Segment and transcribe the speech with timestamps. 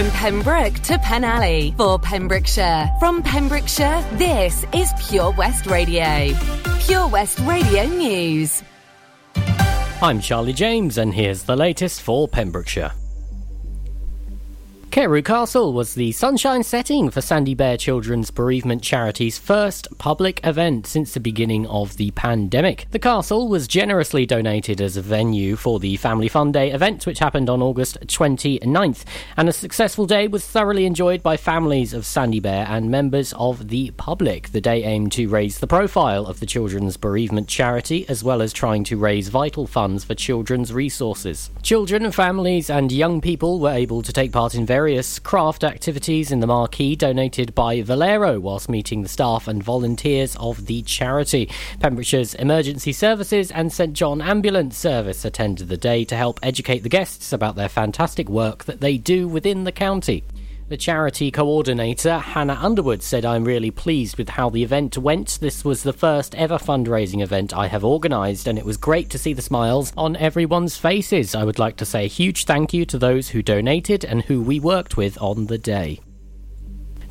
[0.00, 2.88] From Pembroke to Penally for Pembrokeshire.
[2.98, 6.34] From Pembrokeshire, this is Pure West Radio.
[6.80, 8.62] Pure West Radio News.
[10.00, 12.92] I'm Charlie James, and here's the latest for Pembrokeshire.
[14.90, 20.84] Carew Castle was the sunshine setting for Sandy Bear Children's Bereavement Charity's first public event
[20.84, 22.88] since the beginning of the pandemic.
[22.90, 27.20] The castle was generously donated as a venue for the Family Fun Day event, which
[27.20, 29.04] happened on August 29th,
[29.36, 33.68] and a successful day was thoroughly enjoyed by families of Sandy Bear and members of
[33.68, 34.48] the public.
[34.48, 38.52] The day aimed to raise the profile of the Children's Bereavement Charity, as well as
[38.52, 41.48] trying to raise vital funds for children's resources.
[41.62, 46.32] Children, families, and young people were able to take part in various various craft activities
[46.32, 51.50] in the marquee donated by Valero whilst meeting the staff and volunteers of the charity.
[51.80, 56.88] Pembrokeshire's Emergency Services and St John Ambulance Service attended the day to help educate the
[56.88, 60.24] guests about their fantastic work that they do within the county.
[60.70, 65.40] The charity coordinator, Hannah Underwood, said, I'm really pleased with how the event went.
[65.40, 69.18] This was the first ever fundraising event I have organised, and it was great to
[69.18, 71.34] see the smiles on everyone's faces.
[71.34, 74.40] I would like to say a huge thank you to those who donated and who
[74.40, 75.98] we worked with on the day.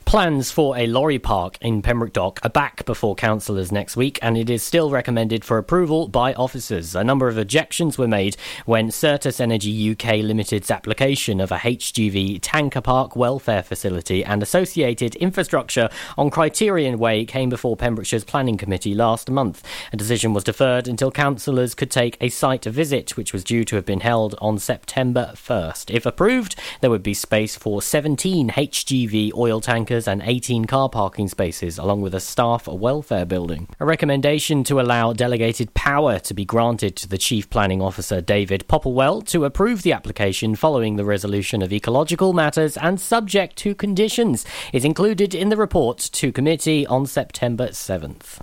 [0.09, 4.39] Plans for a lorry park in Pembroke Dock are back before councillors next week, and
[4.39, 6.95] it is still recommended for approval by officers.
[6.95, 12.39] A number of objections were made when Certus Energy UK Limited's application of a HGV
[12.41, 18.95] tanker park welfare facility and associated infrastructure on Criterion Way came before Pembrokeshire's Planning Committee
[18.95, 19.63] last month.
[19.93, 23.77] A decision was deferred until councillors could take a site visit, which was due to
[23.77, 25.95] have been held on September 1st.
[25.95, 31.27] If approved, there would be space for 17 HGV oil tankers and 18 car parking
[31.27, 33.69] spaces, along with a staff welfare building.
[33.81, 38.67] A recommendation to allow delegated power to be granted to the Chief Planning Officer David
[38.69, 44.45] Popplewell to approve the application following the resolution of ecological matters and subject to conditions
[44.73, 48.39] is included in the report to committee on September 7th.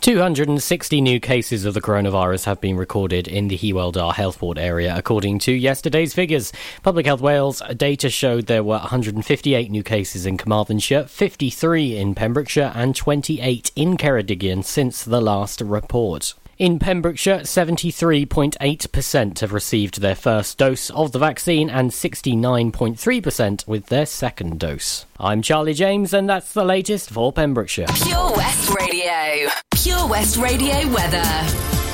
[0.00, 4.56] 260 new cases of the coronavirus have been recorded in the Hywel Dda Health Board
[4.56, 6.52] area, according to yesterday's figures.
[6.84, 12.72] Public Health Wales data showed there were 158 new cases in Carmarthenshire, 53 in Pembrokeshire,
[12.76, 16.34] and 28 in Ceredigion since the last report.
[16.58, 24.04] In Pembrokeshire, 73.8% have received their first dose of the vaccine and 69.3% with their
[24.04, 25.06] second dose.
[25.20, 27.86] I'm Charlie James, and that's the latest for Pembrokeshire.
[28.02, 29.50] Pure West Radio.
[29.70, 31.87] Pure West Radio weather.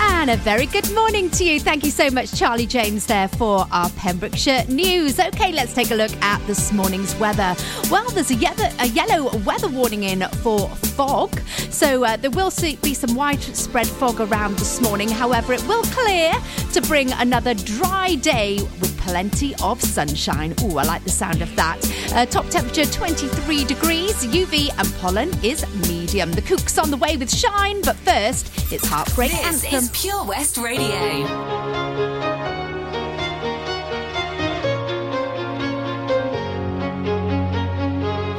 [0.00, 1.58] And a very good morning to you.
[1.58, 5.18] Thank you so much, Charlie James, there for our Pembrokeshire news.
[5.18, 7.56] Okay, let's take a look at this morning's weather.
[7.90, 12.52] Well, there's a yellow, a yellow weather warning in for fog, so uh, there will
[12.82, 15.08] be some widespread fog around this morning.
[15.08, 16.32] However, it will clear
[16.72, 20.54] to bring another dry day with plenty of sunshine.
[20.60, 21.78] Oh, I like the sound of that.
[22.12, 26.32] Uh, top temperature 23 degrees, UV and pollen is medium.
[26.32, 29.87] The Kook's on the way with shine, but first, it's Heartbreak This Anthem.
[29.92, 31.26] Pure West Radio.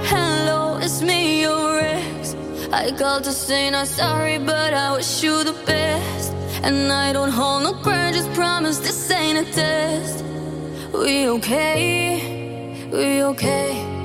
[0.05, 2.35] Hello, it's me, your ex.
[2.71, 6.33] I called to say not sorry, but I wish you the best.
[6.63, 10.23] And I don't hold no grudges, promise this ain't a test.
[10.93, 12.89] We okay?
[12.91, 13.98] We okay?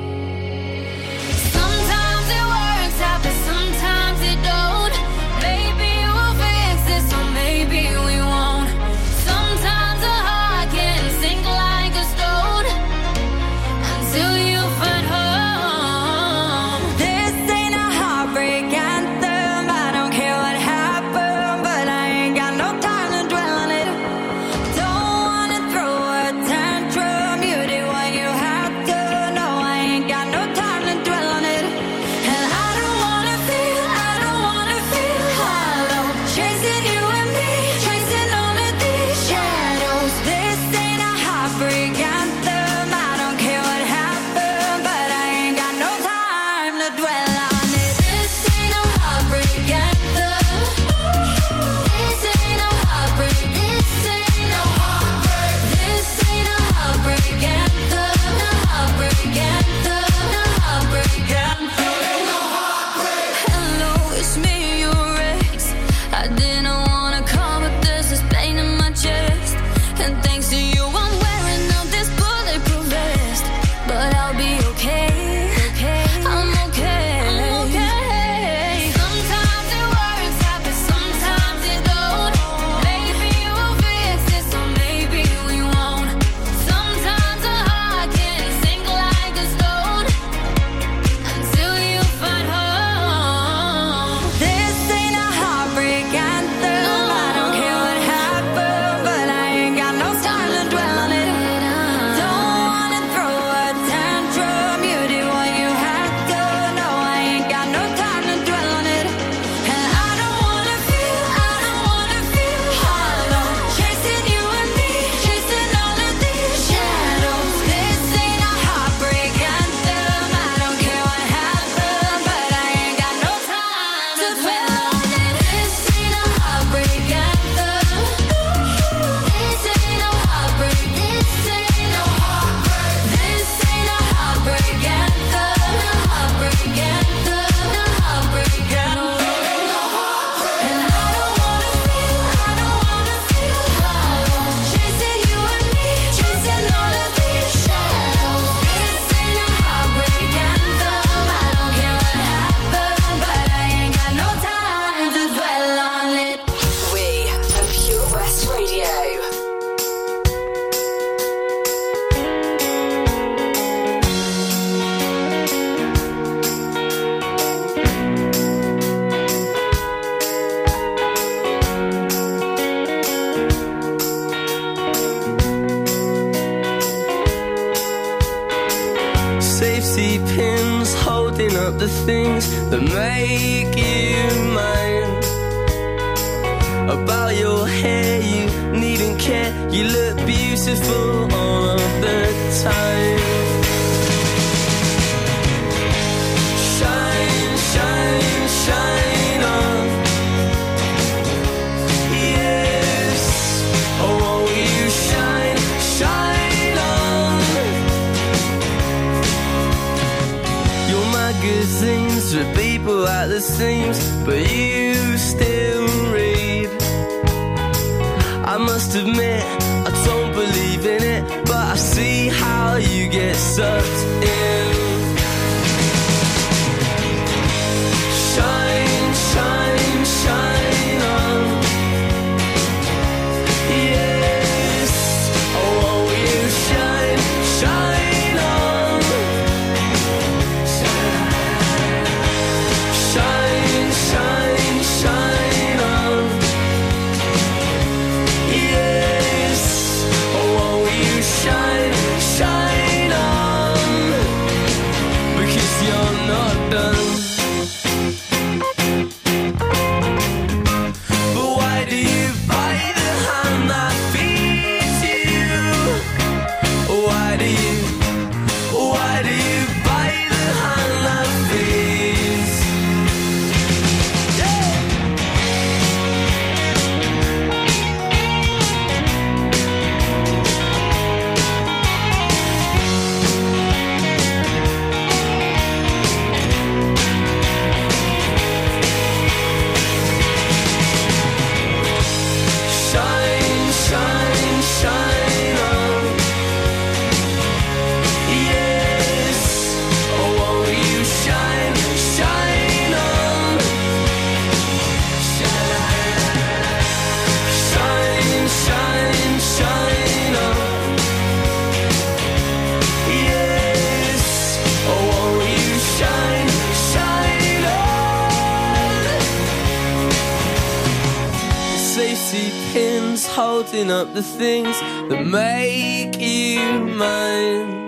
[324.14, 324.78] The things
[325.09, 326.61] that make you
[326.97, 327.83] mine.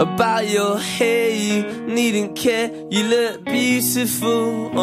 [0.00, 2.70] About your hair, you needn't care.
[2.88, 4.78] You look beautiful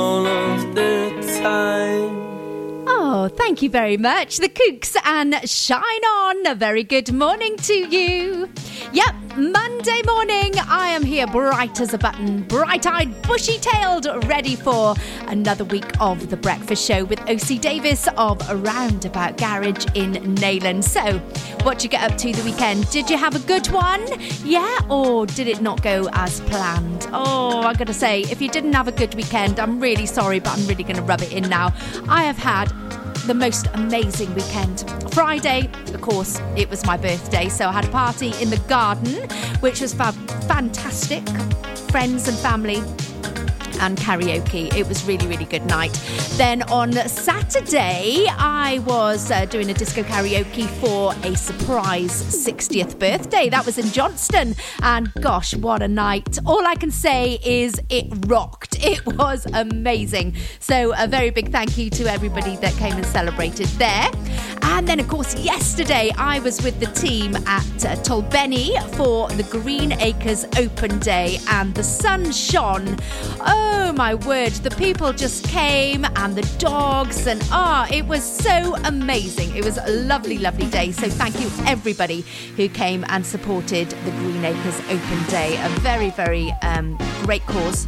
[3.57, 4.37] thank you very much.
[4.37, 6.45] The Kooks and Shine On.
[6.45, 8.47] A very good morning to you.
[8.93, 10.53] Yep, Monday morning.
[10.69, 14.93] I am here bright as a button, bright eyed, bushy tailed, ready for
[15.25, 20.83] another week of The Breakfast Show with OC Davis of Roundabout Garage in Neyland.
[20.83, 21.17] So,
[21.65, 22.87] what you get up to the weekend?
[22.91, 24.05] Did you have a good one?
[24.43, 27.07] Yeah, or did it not go as planned?
[27.11, 30.55] Oh, I gotta say, if you didn't have a good weekend, I'm really sorry, but
[30.55, 31.73] I'm really gonna rub it in now.
[32.07, 32.71] I have had
[33.27, 34.85] the most amazing weekend.
[35.11, 39.29] Friday, of course, it was my birthday, so I had a party in the garden,
[39.59, 40.13] which was fa-
[40.47, 41.27] fantastic.
[41.91, 42.77] Friends and family
[43.79, 44.73] and karaoke.
[44.75, 45.93] It was really, really good night.
[46.31, 53.49] Then on Saturday, I was uh, doing a disco karaoke for a surprise 60th birthday.
[53.49, 54.55] That was in Johnston.
[54.81, 56.39] And gosh, what a night.
[56.45, 58.66] All I can say is it rocked.
[58.81, 60.35] It was amazing.
[60.59, 64.09] So, a very big thank you to everybody that came and celebrated there.
[64.61, 69.43] And then, of course, yesterday I was with the team at uh, Tolbeni for the
[69.43, 72.97] Green Acres Open Day, and the sun shone.
[73.41, 78.75] Oh my word, the people just came and the dogs, and ah, it was so
[78.85, 79.55] amazing.
[79.55, 80.91] It was a lovely, lovely day.
[80.91, 82.21] So, thank you everybody
[82.55, 85.57] who came and supported the Green Acres Open Day.
[85.63, 87.87] A very, very um, great cause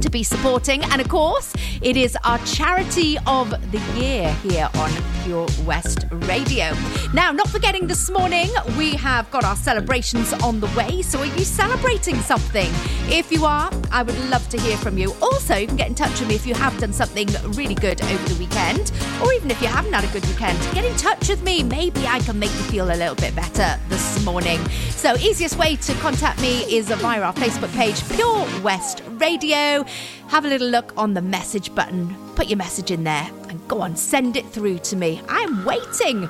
[0.00, 0.82] to be supporting.
[0.84, 4.90] And of course, it is our charity of the year here on
[5.24, 6.72] Pure West Radio.
[7.12, 11.02] Now, not forgetting this morning, we have got our celebrations on the way.
[11.02, 12.70] So, are you celebrating something?
[13.08, 15.14] If you are, I would love to hear from you.
[15.20, 18.00] Also, you can get in touch with me if you have done something really good
[18.02, 20.58] over the weekend, or even if you haven't had a good weekend.
[20.74, 21.62] Get in touch with me.
[21.62, 24.58] Maybe I can make you feel a little bit better this morning.
[24.90, 29.81] So, easiest way to contact me is via our Facebook page, Pure West Radio.
[30.28, 33.80] Have a little look on the message button, put your message in there, and go
[33.80, 35.20] on, send it through to me.
[35.28, 36.28] I'm waiting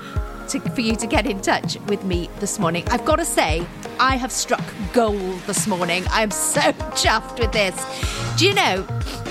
[0.48, 2.86] to, for you to get in touch with me this morning.
[2.88, 3.66] I've got to say,
[3.98, 6.04] I have struck gold this morning.
[6.10, 6.60] I'm so
[6.92, 7.76] chuffed with this.
[8.38, 8.86] Do you know,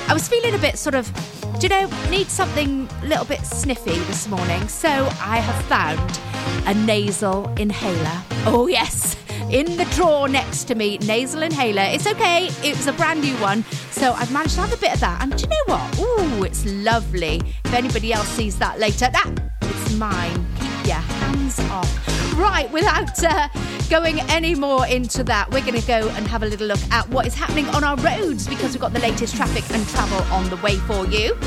[0.07, 1.11] I was feeling a bit sort of,
[1.59, 4.67] do you know, need something a little bit sniffy this morning.
[4.67, 6.19] So I have found
[6.67, 8.23] a nasal inhaler.
[8.45, 9.15] Oh, yes.
[9.51, 11.83] In the drawer next to me, nasal inhaler.
[11.83, 14.93] It's okay, it was a brand new one, so I've managed to have a bit
[14.93, 15.21] of that.
[15.21, 15.99] And do you know what?
[15.99, 17.41] Ooh, it's lovely.
[17.65, 20.45] If anybody else sees that later, that it's mine.
[20.55, 22.37] Keep your hands off.
[22.37, 23.49] Right, without uh,
[23.89, 27.07] going any more into that, we're going to go and have a little look at
[27.09, 30.49] what is happening on our roads because we've got the latest traffic and travel on
[30.49, 31.37] the way for you.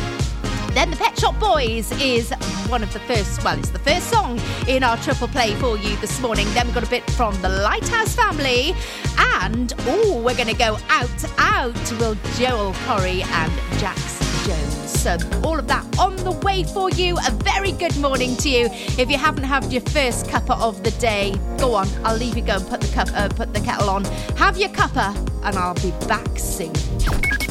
[0.74, 2.32] Then the Pet Shop Boys is
[2.68, 5.94] one of the first, well, it's the first song in our triple play for you
[5.98, 6.52] this morning.
[6.52, 8.74] Then we've got a bit from the Lighthouse family.
[9.16, 15.00] And, oh, we're going to go out, out with Joel Corry and Jax Jones.
[15.00, 17.18] So, all of that on the way for you.
[17.18, 18.66] A very good morning to you.
[18.98, 21.86] If you haven't had your first cuppa of the day, go on.
[22.04, 24.04] I'll leave you go and put the cup, uh, put the kettle on.
[24.36, 25.14] Have your cuppa,
[25.44, 26.72] and I'll be back soon.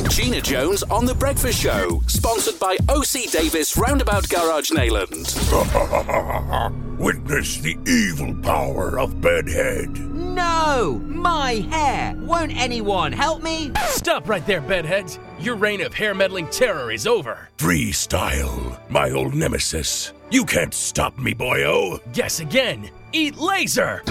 [0.10, 5.34] Gina Jones on The Breakfast Show, sponsored by OC Davis Roundabout Garage Neyland.
[7.00, 9.90] Witness the evil power of Bedhead.
[10.14, 11.02] No!
[11.06, 12.14] My hair!
[12.18, 13.72] Won't anyone help me?
[13.88, 15.20] Stop right there, bedheads!
[15.40, 17.50] Your reign of hair meddling terror is over.
[17.58, 20.14] Freestyle, my old nemesis.
[20.32, 22.00] You can't stop me, boyo.
[22.14, 22.90] Guess again.
[23.12, 24.02] Eat laser!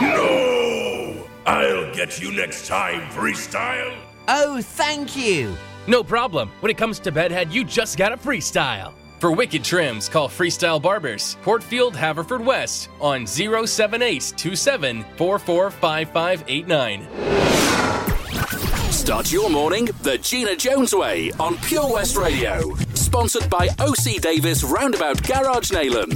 [0.00, 1.26] No!
[1.46, 3.94] I'll get you next time, Freestyle.
[4.30, 5.56] Oh, thank you.
[5.86, 6.50] No problem.
[6.60, 8.92] When it comes to bedhead, you just gotta freestyle.
[9.20, 15.04] For wicked trims, call Freestyle Barbers, Portfield, Haverfordwest on 07827
[18.92, 24.62] Start your morning the Gina Jones way on Pure West Radio, sponsored by OC Davis
[24.62, 26.12] Roundabout Garage Neyland.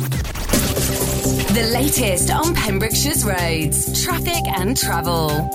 [1.55, 5.49] The latest on Pembrokeshire's roads, traffic and travel.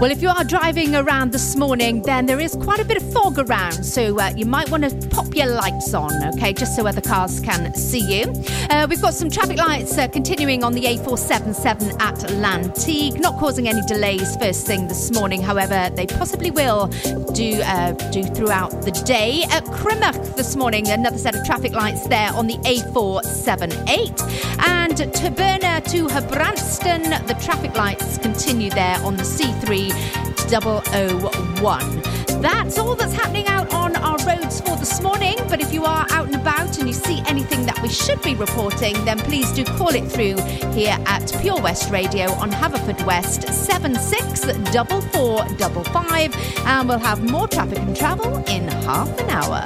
[0.00, 3.12] Well, if you are driving around this morning, then there is quite a bit of
[3.12, 6.86] fog around, so uh, you might want to pop your lights on, okay, just so
[6.86, 8.32] other cars can see you.
[8.70, 13.66] Uh, we've got some traffic lights uh, continuing on the A477 at Llanteg, not causing
[13.66, 15.42] any delays first thing this morning.
[15.42, 16.86] However, they possibly will
[17.32, 19.42] do uh, do throughout the day.
[19.50, 25.82] At Crymych this morning, another set of traffic lights there on the A478, and Taberna
[25.90, 32.02] to Hebranston, the traffic lights continue there on the C3 001.
[32.40, 35.34] That's all that's happening out on our roads for this morning.
[35.48, 38.36] But if you are out and about and you see anything that we should be
[38.36, 40.36] reporting, then please do call it through
[40.72, 46.36] here at Pure West Radio on Haverfordwest 764455.
[46.66, 49.64] And we'll have more traffic and travel in half an hour.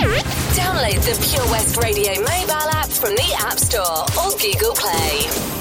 [0.00, 5.59] Download the Pure West Radio mobile app from the App Store or Google Play.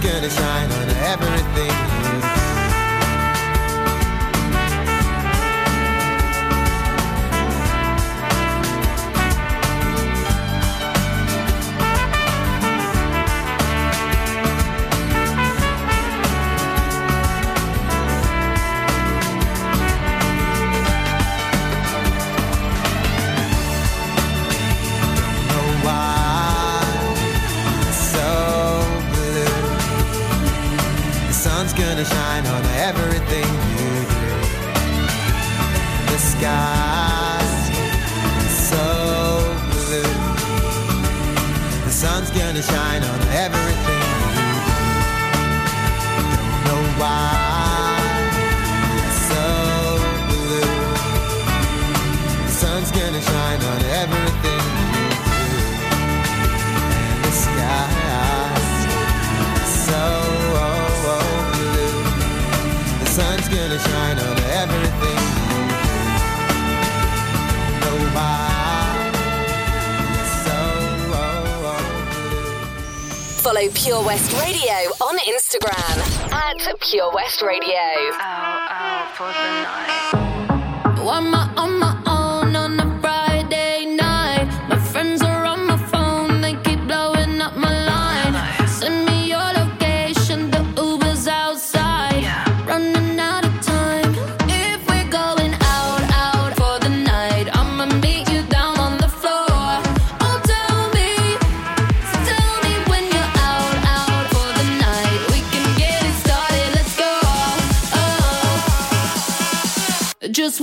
[0.00, 1.37] Pure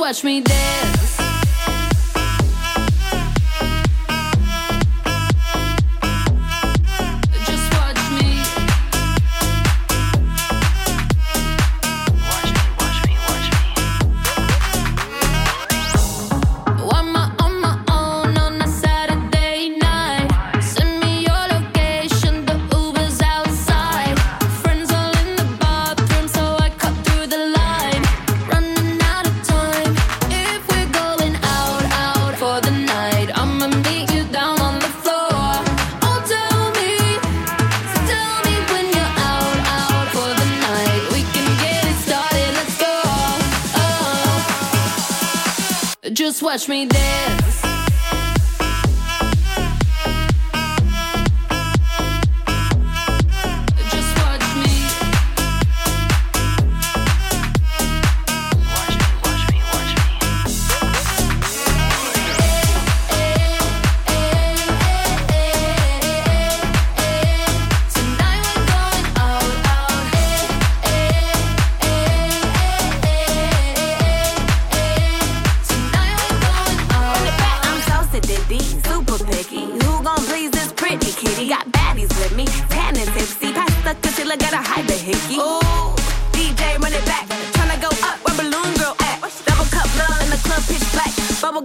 [0.06, 0.64] watch me dance.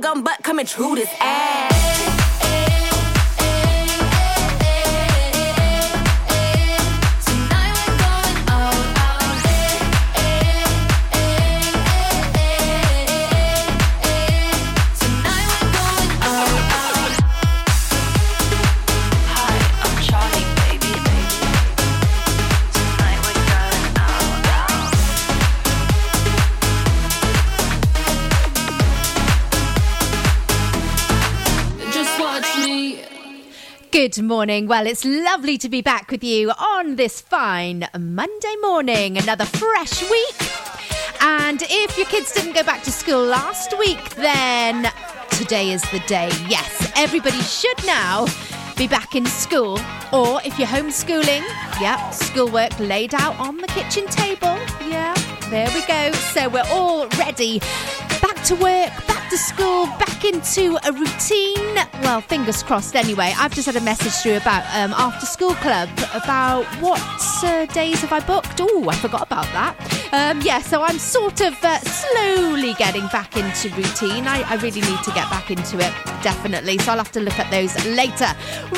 [0.01, 2.10] Bubblegum butt coming true this ass.
[34.01, 34.67] Good morning.
[34.67, 39.19] Well, it's lovely to be back with you on this fine Monday morning.
[39.19, 40.37] Another fresh week.
[41.21, 44.91] And if your kids didn't go back to school last week, then
[45.33, 46.31] today is the day.
[46.49, 48.25] Yes, everybody should now
[48.79, 49.79] be back in school.
[50.15, 51.43] Or if you're homeschooling,
[51.79, 54.57] yeah, schoolwork laid out on the kitchen table.
[54.89, 55.15] Yeah,
[55.51, 56.11] there we go.
[56.33, 57.59] So we're all ready.
[58.23, 61.75] Back to work, back to school, back into a routine.
[62.03, 63.33] Well, fingers crossed anyway.
[63.39, 67.01] I've just had a message through about um, after school club about what
[67.45, 68.61] uh, days have I booked?
[68.61, 69.77] Oh, I forgot about that.
[70.13, 74.27] Um, yeah, so I'm sort of uh, slowly getting back into routine.
[74.27, 76.79] I, I really need to get back into it, definitely.
[76.79, 78.27] So I'll have to look at those later.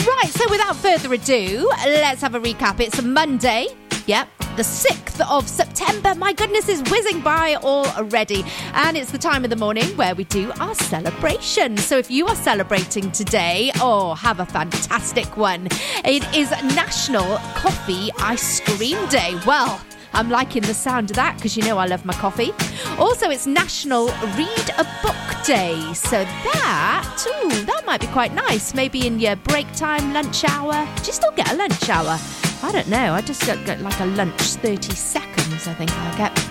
[0.06, 2.80] Right, so without further ado, let's have a recap.
[2.80, 3.68] It's a Monday.
[4.06, 6.14] Yep, the 6th of September.
[6.14, 8.44] My goodness, is whizzing by already.
[8.74, 11.78] And it's the time of the morning where we do our celebration.
[11.78, 15.68] So if you are celebrating today, oh, have a fantastic one.
[16.04, 19.38] It is National Coffee Ice Cream Day.
[19.46, 19.80] Well,
[20.12, 22.52] I'm liking the sound of that because you know I love my coffee.
[22.98, 25.94] Also, it's National Read a Book Day.
[25.94, 28.74] So that, ooh, that might be quite nice.
[28.74, 30.86] Maybe in your break time, lunch hour.
[30.96, 32.18] Do you still get a lunch hour?
[32.62, 33.12] I don't know.
[33.12, 36.48] I just get like a lunch 30 seconds, I think I get.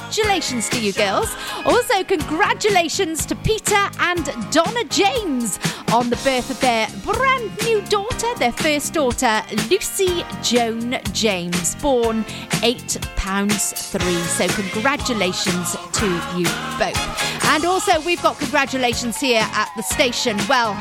[0.70, 1.34] to you girls.
[1.64, 5.58] Also, congratulations to Peter and Donna James
[5.92, 12.24] on the birth of their brand new daughter, their first daughter, Lucy Joan James, born
[12.62, 14.14] eight pounds three.
[14.24, 16.06] So, congratulations to
[16.36, 16.46] you
[16.78, 17.44] both.
[17.46, 20.36] And also, we've got congratulations here at the station.
[20.48, 20.74] Well,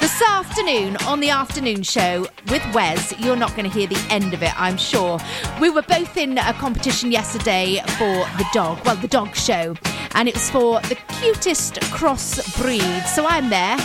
[0.00, 4.34] this afternoon on the afternoon show with Wes, you're not going to hear the end
[4.34, 5.18] of it, I'm sure.
[5.60, 9.74] We were both in a competition yesterday for the dog, well, the dog show,
[10.14, 13.02] and it was for the cutest cross breed.
[13.14, 13.76] So I'm there,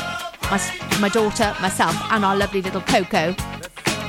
[0.49, 3.35] my, my daughter, myself, and our lovely little Coco.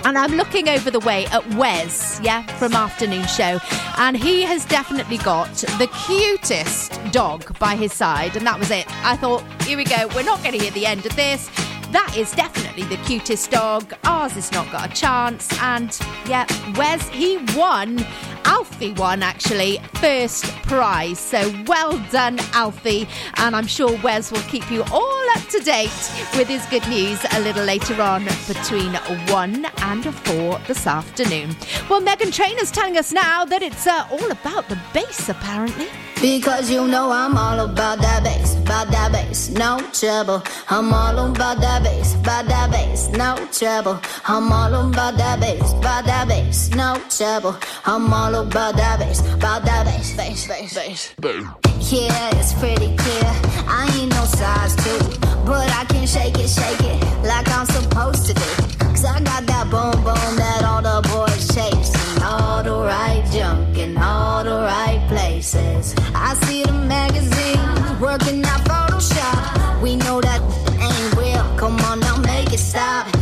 [0.05, 3.59] And I'm looking over the way at Wes, yeah, from Afternoon Show.
[3.99, 8.37] And he has definitely got the cutest dog by his side.
[8.37, 8.87] And that was it.
[9.05, 10.07] I thought, here we go.
[10.15, 11.51] We're not going to hear the end of this.
[11.93, 13.95] That is definitely the cutest dog.
[14.05, 15.49] Ours has not got a chance.
[15.61, 15.97] And
[16.27, 16.47] yeah,
[16.77, 18.05] Wes, he won.
[18.47, 21.19] Alfie won actually first prize.
[21.19, 23.09] So well done, Alfie.
[23.37, 27.19] And I'm sure Wes will keep you all up to date with his good news
[27.33, 31.57] a little later on between 1 and 4 this afternoon.
[31.91, 35.89] Well, Meghan Trainor's telling us now that it's uh, all about the bass, apparently.
[36.21, 40.43] Because you know I'm all about that bass, about that bass, no trouble.
[40.71, 44.01] I'm all about that bass, about that bass, no trouble.
[44.27, 47.55] I'm all about that bass, about that bass, no trouble.
[47.85, 51.55] I'm all about that bass, that bass, bass, bass, bass.
[51.93, 53.31] Yeah, it's pretty clear.
[53.67, 54.99] I ain't no size two,
[55.47, 58.77] but I can shake it, shake it like I'm supposed to do.
[58.79, 61.93] Cause I got that boom boom that all the boys chase.
[62.15, 65.95] And all the right junk in all the right places.
[66.15, 69.83] I see the magazines working out Photoshop.
[69.83, 70.41] We know that
[70.79, 71.45] ain't real.
[71.57, 73.16] Come on now, make it stop.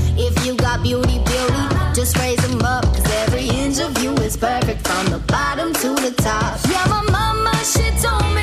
[4.36, 6.58] Perfect from the bottom to the top.
[6.68, 8.42] Yeah, my mama, she told me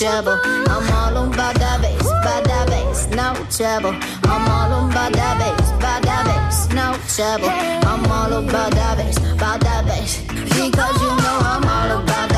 [0.00, 0.40] Trouble.
[0.44, 3.94] I'm all about that bass, about that bass, no trouble.
[4.24, 7.50] I'm all about that bass, about that bass, no trouble.
[7.50, 10.22] I'm all about that bass, about that bass.
[10.22, 12.29] Because you know I'm all about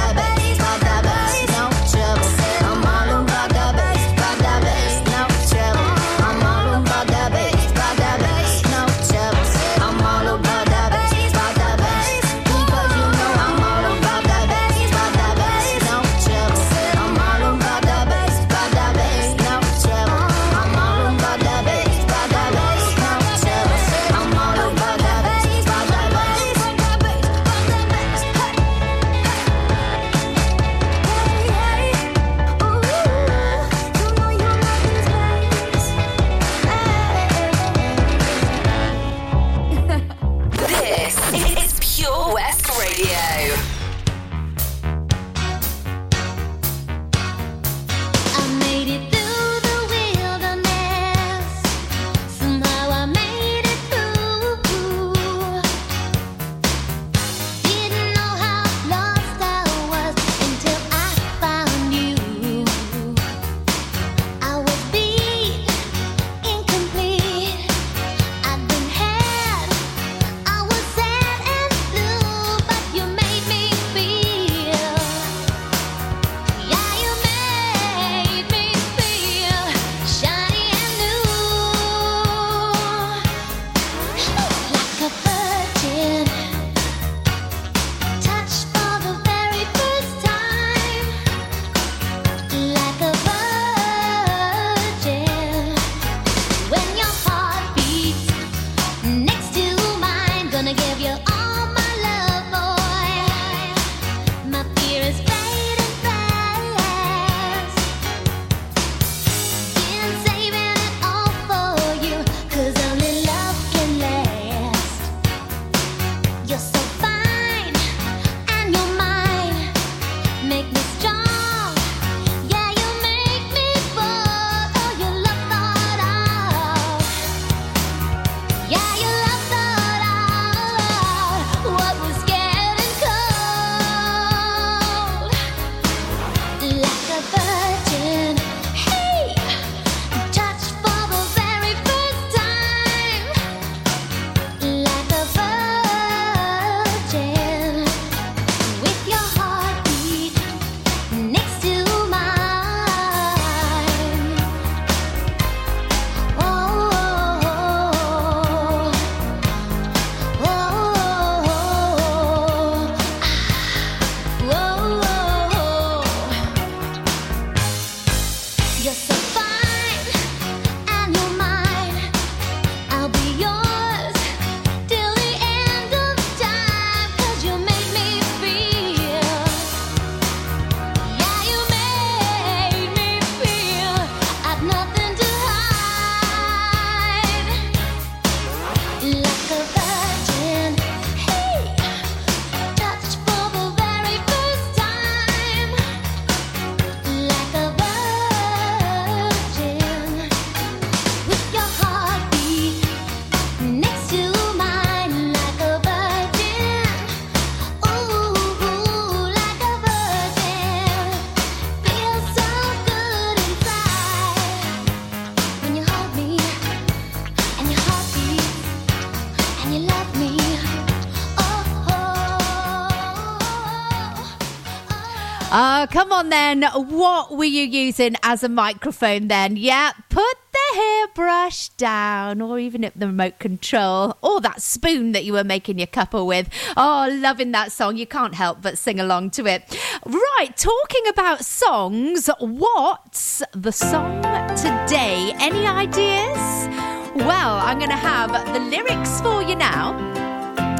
[226.33, 226.63] then.
[226.63, 229.57] What were you using as a microphone then?
[229.59, 235.25] Yeah, put the hairbrush down, or even at the remote control, or that spoon that
[235.25, 236.49] you were making your cuppa with.
[236.75, 237.99] Oh, loving that song.
[237.99, 239.79] You can't help but sing along to it.
[240.07, 244.23] Right, talking about songs, what's the song
[244.57, 245.33] today?
[245.39, 246.69] Any ideas?
[247.15, 250.12] Well, I'm going to have the lyrics for you now.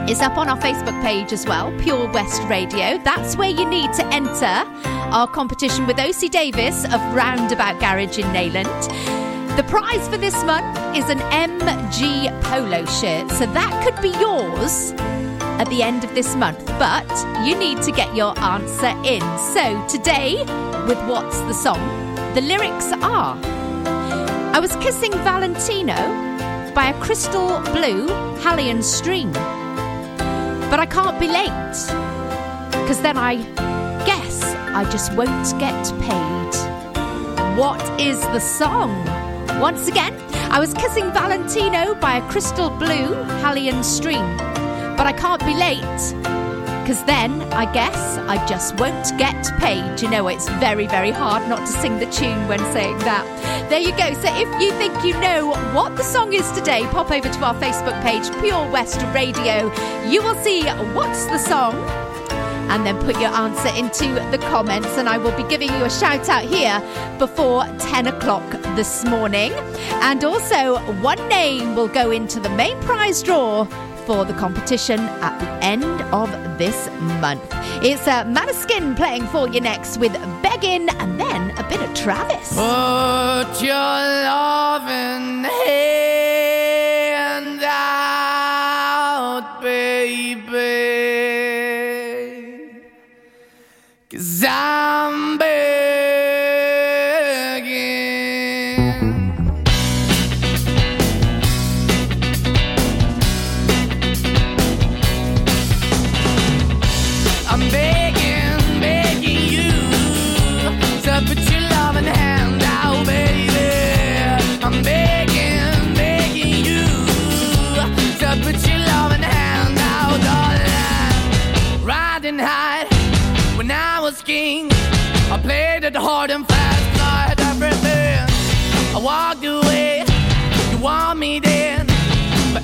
[0.05, 2.99] It's up on our Facebook page as well, Pure West Radio.
[2.99, 4.45] That's where you need to enter
[5.15, 9.57] our competition with OC Davis of Roundabout Garage in Neyland.
[9.57, 14.93] The prize for this month is an MG polo shirt, so that could be yours
[15.61, 17.09] at the end of this month, but
[17.47, 19.23] you need to get your answer in.
[19.39, 20.43] So today,
[20.89, 21.81] with What's the Song,
[22.35, 23.39] the lyrics are
[24.53, 25.95] I was kissing Valentino
[26.75, 29.33] by a crystal blue Italian stream.
[30.73, 31.77] But I can't be late,
[32.71, 33.37] because then I
[34.07, 34.43] guess
[34.73, 37.59] I just won't get paid.
[37.59, 38.91] What is the song?
[39.61, 40.15] Once again,
[40.51, 44.25] I was kissing Valentino by a crystal blue Italian stream.
[44.97, 46.01] But I can't be late,
[46.83, 50.03] because then I guess I just won't get paid.
[50.03, 53.25] You know, it's very, very hard not to sing the tune when saying that.
[53.71, 54.13] There you go.
[54.15, 57.55] So if you think you know what the song is today, pop over to our
[57.55, 59.73] Facebook page, Pure West Radio.
[60.09, 61.75] You will see what's the song.
[62.69, 65.91] And then put your answer into the comments, and I will be giving you a
[65.91, 66.81] shout out here
[67.19, 69.53] before 10 o'clock this morning.
[70.01, 73.69] And also, one name will go into the main prize draw
[74.07, 76.89] for the competition at the end of this
[77.21, 77.43] month.
[77.83, 82.51] It's uh, Måneskin playing for you next with Begging and then a bit of Travis.
[82.51, 86.12] Put your loving hand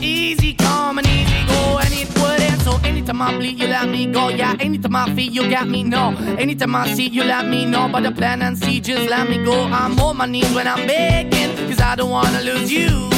[0.09, 2.61] easy come and easy go, and it would end.
[2.62, 4.28] So anytime I bleed, you let me go.
[4.28, 5.84] Yeah, anytime I feel, you got me.
[5.84, 7.88] No, anytime I see, you let me know.
[7.90, 9.64] But the plan and see, just let me go.
[9.64, 13.17] I'm on my knees when I'm begging, cause I don't wanna lose you.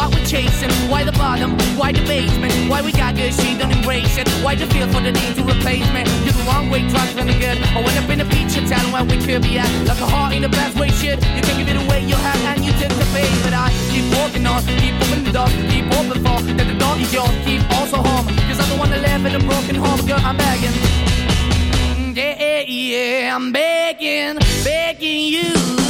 [0.00, 3.70] why we're chasing, why the bottom, why the basement, why we got good, she don't
[3.70, 4.26] embrace it.
[4.42, 6.02] Why the feel for the need to replace me?
[6.24, 7.58] You're the wrong way, trying to good.
[7.76, 9.68] I went up in a feature town where we could be at.
[9.86, 11.20] Like a heart in the best way, shit.
[11.36, 13.28] You can give it away, you have, and you took the bait.
[13.44, 16.96] But I keep walking on, keep opening the door, keep open for that the door
[16.96, 18.26] is yours, keep also home.
[18.48, 20.76] Cause I don't wanna live in a broken home, girl, I'm begging.
[22.16, 25.89] Yeah, yeah, I'm begging, begging you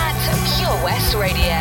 [0.00, 0.16] At
[0.56, 1.58] Pure West Radio.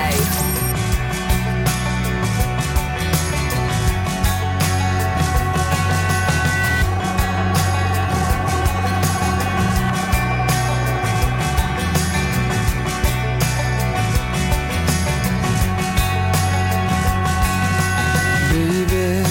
[18.52, 19.28] Baby,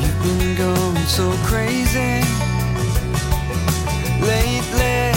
[0.00, 2.22] you've been going so crazy
[4.20, 5.12] lately.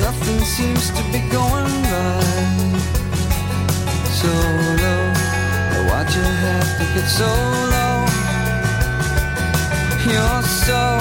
[0.00, 1.57] Nothing seems to be going.
[4.20, 5.12] So low,
[5.86, 7.30] why'd you have to get so
[7.74, 7.96] low?
[10.10, 10.98] You're so,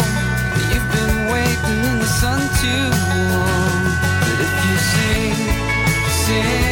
[0.70, 2.86] you've been waiting in the sun too
[3.34, 3.84] long.
[4.22, 5.38] But if you sing.
[6.26, 6.66] Sing,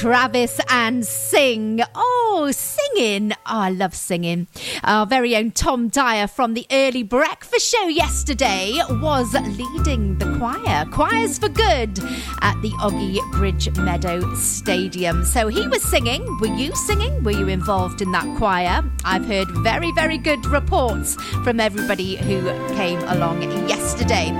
[0.00, 1.82] Travis and Sing.
[1.94, 2.48] Oh,
[2.94, 3.32] singing.
[3.32, 4.46] Oh, I love singing.
[4.84, 10.84] Our very own Tom Dyer from the early breakfast show yesterday was leading the choir.
[10.86, 11.98] Choirs for Good
[12.40, 15.24] at the Ogi Bridge Meadow Stadium.
[15.24, 16.24] So he was singing.
[16.40, 17.22] Were you singing?
[17.22, 18.82] Were you involved in that choir?
[19.04, 21.14] I've heard very, very good reports
[21.44, 22.42] from everybody who
[22.74, 24.30] came along yesterday.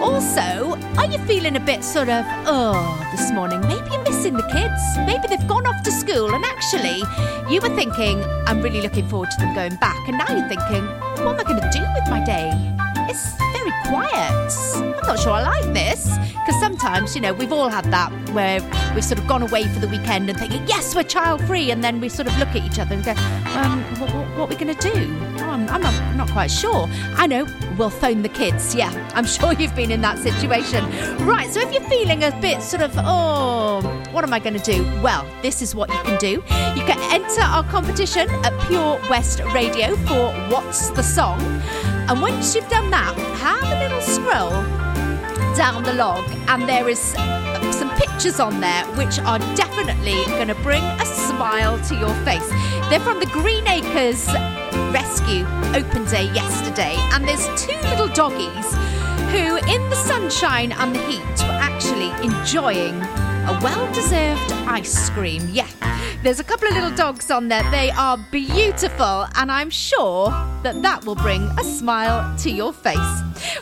[0.00, 3.60] Also, are you feeling a bit sort of, oh, this morning?
[3.62, 4.80] Maybe you're missing the kids.
[5.06, 7.02] Maybe they've gone off to school and actually
[7.52, 9.96] you were thinking, I'm really looking forward to them going back.
[10.08, 10.86] And now you're thinking,
[11.24, 12.87] what am I going to do with my day?
[13.08, 14.52] It's very quiet.
[14.76, 16.08] I'm not sure I like this.
[16.48, 18.62] Because sometimes, you know, we've all had that where
[18.94, 21.70] we've sort of gone away for the weekend and thinking, yes, we're child free.
[21.70, 23.12] And then we sort of look at each other and go,
[23.58, 25.16] um, what, what, what are we going to do?
[25.40, 26.88] Oh, I'm, I'm, not, I'm not quite sure.
[27.16, 27.46] I know,
[27.76, 28.74] we'll phone the kids.
[28.74, 30.84] Yeah, I'm sure you've been in that situation.
[31.26, 33.82] Right, so if you're feeling a bit sort of, oh,
[34.12, 34.84] what am I going to do?
[35.02, 36.30] Well, this is what you can do.
[36.30, 41.38] You can enter our competition at Pure West Radio for What's the Song.
[42.08, 44.50] And once you've done that, have a little scroll
[45.54, 50.54] down the log, and there is some pictures on there which are definitely going to
[50.62, 52.48] bring a smile to your face.
[52.88, 54.26] They're from the Green Acres
[54.90, 55.44] Rescue
[55.76, 58.74] Open Day yesterday, and there's two little doggies
[59.28, 65.46] who, in the sunshine and the heat, were actually enjoying a well deserved ice cream.
[65.52, 65.68] Yeah,
[66.22, 67.62] there's a couple of little dogs on there.
[67.70, 70.30] They are beautiful, and I'm sure
[70.62, 72.96] that that will bring a smile to your face.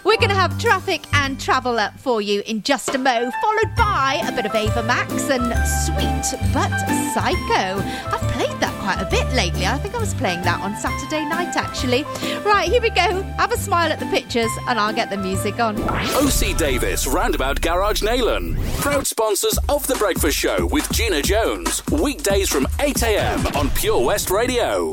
[0.04, 3.76] We're going to have traffic and travel up for you in just a mo, followed
[3.76, 5.52] by a bit of Ava Max and
[5.84, 6.70] Sweet But
[7.12, 7.82] Psycho.
[8.08, 9.66] I've played that quite a bit lately.
[9.66, 12.04] I think I was playing that on Saturday night, actually.
[12.44, 13.22] Right, here we go.
[13.36, 15.76] Have a smile at the pictures, and I'll get the music on.
[15.82, 18.64] OC Davis Roundabout Garage Neyland.
[18.78, 21.84] Proud sponsors of The Breakfast Show with Gina Jones.
[21.90, 24.92] Weekdays from 8am on Pure West Radio.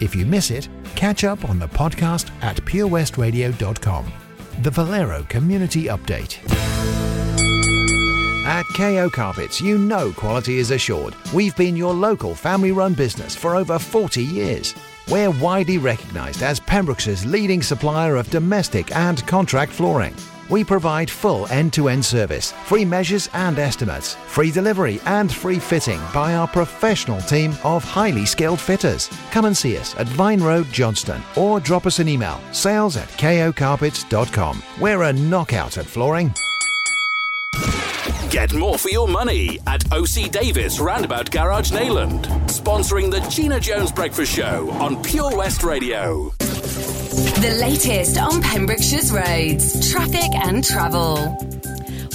[0.00, 4.12] If you miss it, catch up on the podcast at purewestradio.com.
[4.62, 6.38] The Valero Community Update.
[8.46, 11.14] At KO Carpets, you know quality is assured.
[11.34, 14.74] We've been your local family run business for over 40 years.
[15.10, 20.14] We're widely recognised as Pembrokeshire's leading supplier of domestic and contract flooring.
[20.50, 25.58] We provide full end to end service, free measures and estimates, free delivery and free
[25.58, 29.08] fitting by our professional team of highly skilled fitters.
[29.30, 33.08] Come and see us at Vine Road, Johnston, or drop us an email sales at
[33.08, 34.62] kocarpets.com.
[34.80, 36.32] We're a knockout at flooring.
[38.30, 43.90] Get more for your money at OC Davis Roundabout Garage Neyland, Sponsoring the Gina Jones
[43.92, 46.32] Breakfast Show on Pure West Radio.
[47.16, 51.55] The latest on Pembrokeshire's roads, traffic and travel.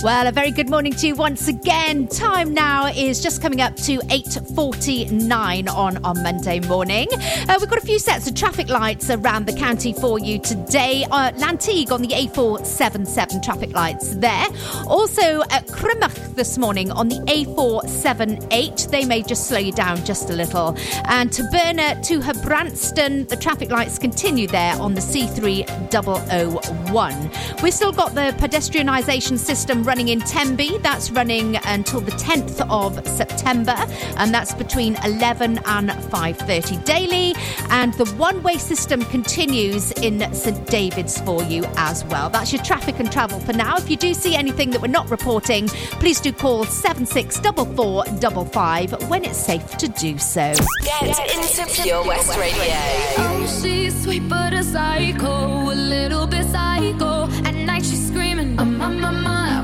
[0.03, 2.07] Well, a very good morning to you once again.
[2.07, 7.07] Time now is just coming up to 8.49 on, on Monday morning.
[7.47, 11.05] Uh, we've got a few sets of traffic lights around the county for you today.
[11.11, 14.47] Uh, Llanteg on the A477 traffic lights there.
[14.87, 18.89] Also at Crymych this morning on the A478.
[18.89, 20.75] They may just slow you down just a little.
[21.05, 27.61] And to Burner to Branston, the traffic lights continue there on the C3001.
[27.61, 30.77] We've still got the pedestrianisation system running in Tenby.
[30.77, 33.75] That's running until the 10th of September,
[34.15, 37.35] and that's between 11 and 5:30 daily.
[37.69, 42.29] And the one-way system continues in St David's for you as well.
[42.29, 43.75] That's your traffic and travel for now.
[43.75, 45.67] If you do see anything that we're not reporting,
[45.99, 50.53] please do call 764455 when it's safe to do so.
[50.85, 52.79] Get into Pure West Radio.
[53.17, 57.27] Oh, she's sweet but a psycho, a little bit psycho.
[57.43, 59.20] At night she's screaming, I'm on my mind,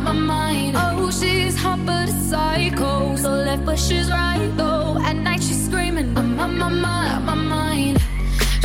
[0.08, 0.76] my mind.
[0.78, 4.98] Oh, she's hot but a psycho, so left but she's right though.
[5.04, 8.02] At night she's screaming, I'm on my mind, my mind.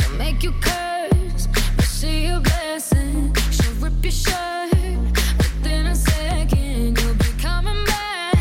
[0.01, 3.35] She'll make you curse, but she a blessing.
[3.51, 4.71] She'll rip your shirt
[5.39, 7.01] within a second.
[7.01, 8.39] You'll be coming back,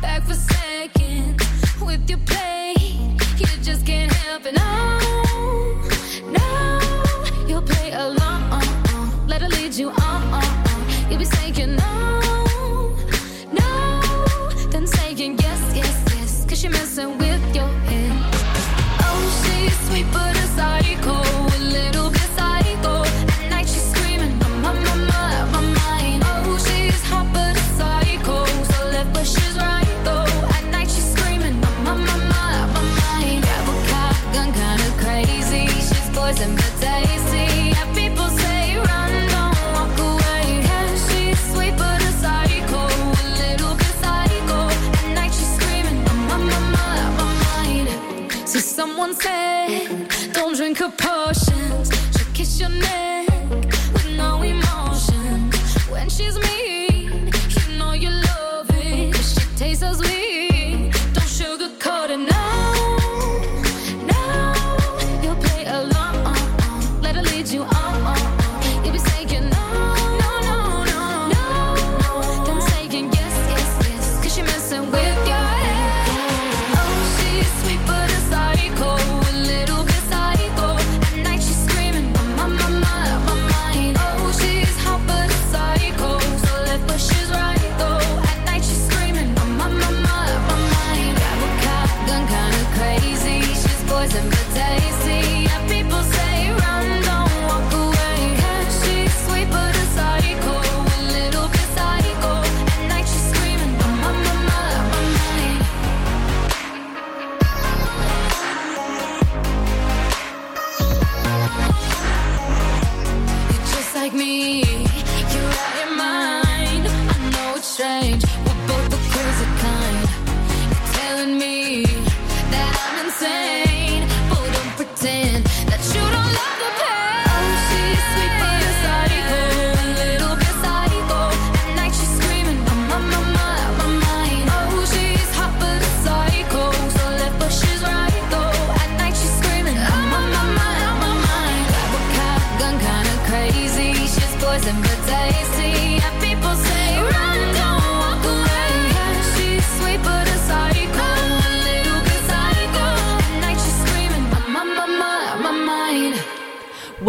[0.00, 1.42] back for seconds
[1.82, 2.74] with your play.
[3.36, 4.54] You just can't help it.
[4.54, 4.93] No,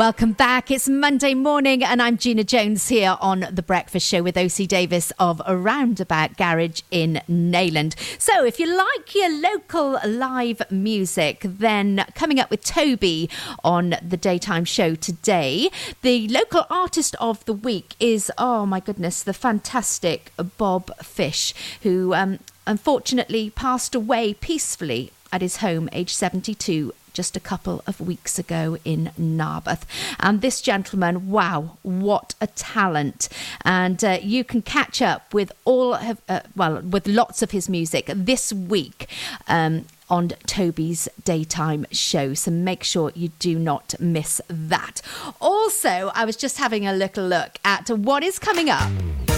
[0.06, 0.70] Welcome back.
[0.70, 5.12] It's Monday morning, and I'm Gina Jones here on The Breakfast Show with OC Davis
[5.18, 7.96] of Roundabout Garage in Neyland.
[8.22, 13.32] So, if you like your local live music, then coming up with Toby
[13.64, 15.72] on the daytime show today,
[16.04, 21.52] the local artist of the week is, oh my goodness, the fantastic Bob Fish,
[21.82, 22.38] who um,
[22.68, 28.78] unfortunately passed away peacefully at his home, age 72, just a couple of weeks ago
[28.86, 29.86] in Narberth.
[30.20, 33.30] And this gentleman, wow, what a talent.
[33.64, 37.68] And uh, you can catch up with all of, uh, well, with lots of his
[37.68, 39.08] music this week.
[39.48, 42.36] Um, on Toby's daytime show.
[42.36, 45.02] So make sure you do not miss that.
[45.42, 48.92] Also, I was just having a little look at what is coming up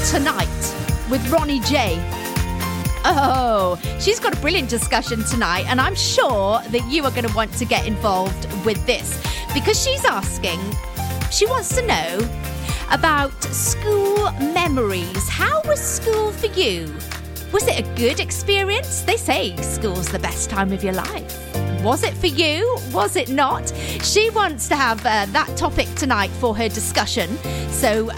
[0.09, 0.75] tonight
[1.09, 2.26] with Ronnie J.
[3.05, 7.33] Oh, she's got a brilliant discussion tonight, and I'm sure that you are going to
[7.35, 9.21] want to get involved with this
[9.53, 10.59] because she's asking,
[11.31, 12.19] she wants to know
[12.91, 15.29] about school memories.
[15.29, 16.93] How was school for you?
[17.53, 19.01] Was it a good experience?
[19.01, 21.83] They say school's the best time of your life.
[21.83, 22.77] Was it for you?
[22.91, 23.69] Was it not?
[24.03, 27.37] She wants to have uh, that topic tonight for her discussion.
[27.69, 28.09] So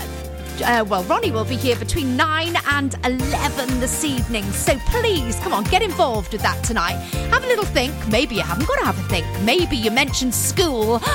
[0.61, 4.43] uh, well, Ronnie will be here between 9 and 11 this evening.
[4.51, 6.95] So please, come on, get involved with that tonight.
[7.31, 7.93] Have a little think.
[8.07, 9.25] Maybe you haven't got to have a think.
[9.43, 11.01] Maybe you mentioned school.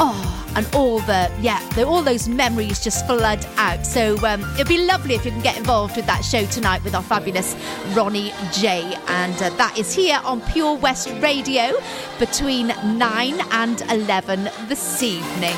[0.00, 3.84] Oh, and all the, yeah, the, all those memories just flood out.
[3.84, 6.94] So um, it'd be lovely if you can get involved with that show tonight with
[6.94, 7.56] our fabulous
[7.94, 8.96] Ronnie J.
[9.08, 11.72] And uh, that is here on Pure West Radio
[12.20, 15.56] between 9 and 11 this evening.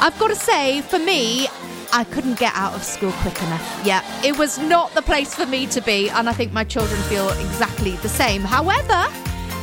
[0.00, 1.48] I've got to say, for me,
[1.94, 3.82] I couldn't get out of school quick enough.
[3.84, 6.98] Yeah, it was not the place for me to be, and I think my children
[7.02, 8.40] feel exactly the same.
[8.40, 9.04] However,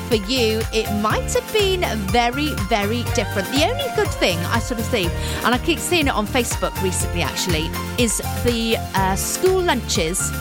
[0.09, 3.47] for you, it might have been very, very different.
[3.49, 5.05] The only good thing I sort of see,
[5.43, 7.65] and I keep seeing it on Facebook recently actually,
[7.97, 10.31] is the uh, school lunches,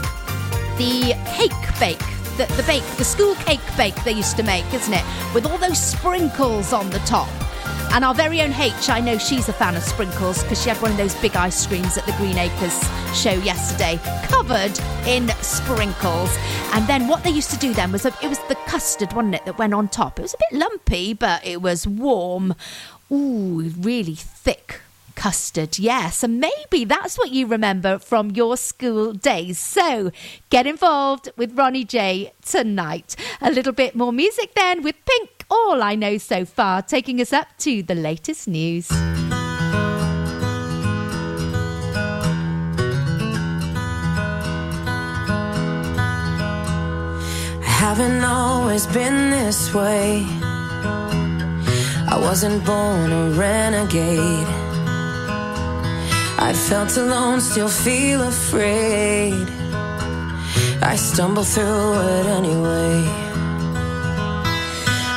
[0.76, 1.98] the cake bake.
[2.36, 5.04] The, the bake, the school cake bake they used to make, isn't it?
[5.34, 7.28] With all those sprinkles on the top.
[7.90, 10.80] And our very own H, I know she's a fan of sprinkles because she had
[10.80, 12.78] one of those big ice creams at the Green Acres
[13.14, 16.36] show yesterday, covered in sprinkles.
[16.74, 19.44] And then what they used to do then was it was the custard, wasn't it,
[19.46, 20.18] that went on top.
[20.18, 22.54] It was a bit lumpy, but it was warm.
[23.10, 24.82] Ooh, really thick
[25.14, 25.78] custard.
[25.78, 29.58] Yes, and maybe that's what you remember from your school days.
[29.58, 30.12] So
[30.50, 33.16] get involved with Ronnie J tonight.
[33.40, 37.32] A little bit more music then with Pink all I know so far, taking us
[37.32, 38.90] up to the latest news.
[38.90, 38.96] I
[47.64, 50.24] haven't always been this way.
[52.10, 54.48] I wasn't born a renegade.
[56.40, 59.48] I felt alone, still feel afraid.
[60.80, 63.27] I stumble through it anyway.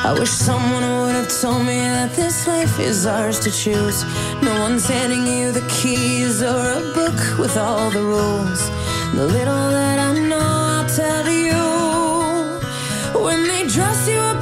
[0.04, 4.02] I wish someone would have told me that this life is ours to choose.
[4.42, 8.68] No one's handing you the keys or a book with all the rules.
[9.14, 11.62] The little that I know, I'll tell you.
[13.22, 14.41] When they dress you up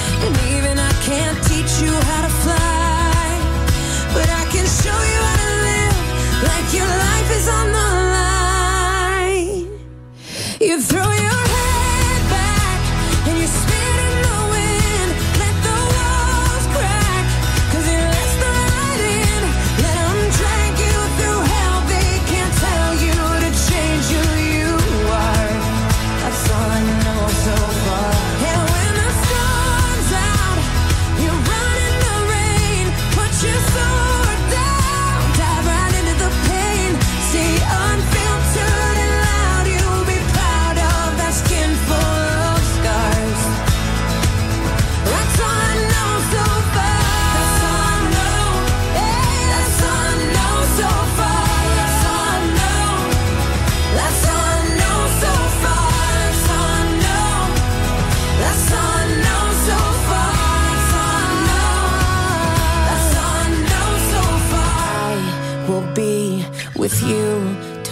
[0.23, 2.81] And even I can't teach you how to fly,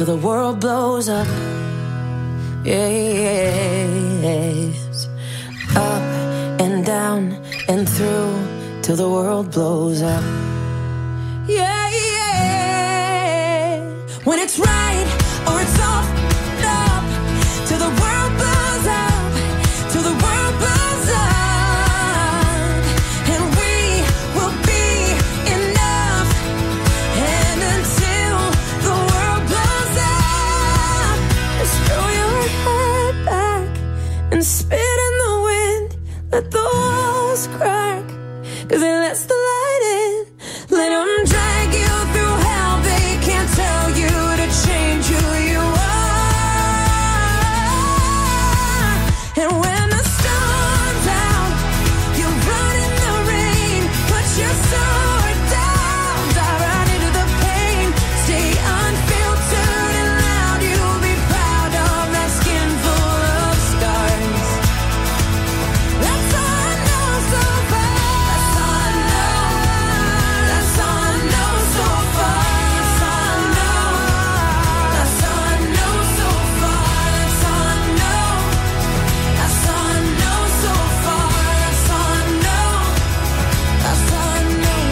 [0.10, 1.28] the world blows up.
[2.66, 3.92] yeah.
[5.76, 6.02] Up
[6.66, 7.22] and down
[7.68, 8.34] and through
[8.82, 10.24] till the world blows up.
[11.48, 13.86] Yeah, yeah.
[14.24, 14.89] When it's right.